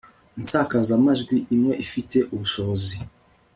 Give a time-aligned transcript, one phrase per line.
[0.39, 2.95] insakazamajwi imwe ifite ubushobozi